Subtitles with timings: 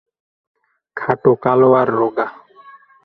[0.97, 2.27] খাটো, কালো আর রোগা।